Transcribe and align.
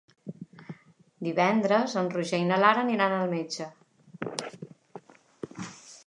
Divendres 1.25 1.93
en 2.01 2.09
Roger 2.15 2.39
i 2.43 2.47
na 2.51 2.57
Lara 2.63 2.85
aniran 2.87 3.13
al 3.17 3.29
metge. 3.33 3.67